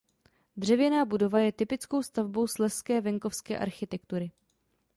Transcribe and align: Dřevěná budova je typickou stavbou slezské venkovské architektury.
Dřevěná 0.57 1.05
budova 1.05 1.39
je 1.39 1.51
typickou 1.51 2.03
stavbou 2.03 2.47
slezské 2.47 3.01
venkovské 3.01 3.57
architektury. 3.59 4.31